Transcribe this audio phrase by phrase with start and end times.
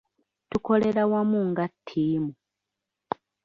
[0.49, 2.33] Tukolera wamu nga ttiimu.